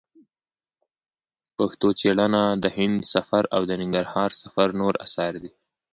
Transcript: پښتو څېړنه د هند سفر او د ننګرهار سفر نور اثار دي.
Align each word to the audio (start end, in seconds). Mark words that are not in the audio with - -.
پښتو 1.57 1.87
څېړنه 1.99 2.43
د 2.63 2.65
هند 2.77 2.97
سفر 3.13 3.43
او 3.55 3.61
د 3.69 3.71
ننګرهار 3.81 4.29
سفر 4.41 4.67
نور 4.79 4.93
اثار 5.05 5.33
دي. 5.43 5.51